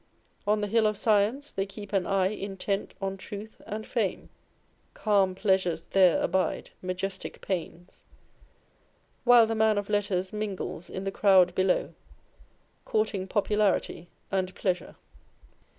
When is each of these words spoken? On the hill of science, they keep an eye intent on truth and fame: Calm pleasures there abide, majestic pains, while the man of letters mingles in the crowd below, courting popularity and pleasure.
On 0.47 0.61
the 0.61 0.67
hill 0.67 0.87
of 0.87 0.97
science, 0.97 1.51
they 1.51 1.67
keep 1.67 1.93
an 1.93 2.07
eye 2.07 2.29
intent 2.29 2.95
on 2.99 3.17
truth 3.17 3.61
and 3.67 3.85
fame: 3.85 4.29
Calm 4.95 5.35
pleasures 5.35 5.83
there 5.91 6.19
abide, 6.23 6.71
majestic 6.81 7.39
pains, 7.41 8.03
while 9.25 9.45
the 9.45 9.53
man 9.53 9.77
of 9.77 9.91
letters 9.91 10.33
mingles 10.33 10.89
in 10.89 11.03
the 11.03 11.11
crowd 11.11 11.53
below, 11.53 11.93
courting 12.83 13.27
popularity 13.27 14.09
and 14.31 14.55
pleasure. 14.55 14.95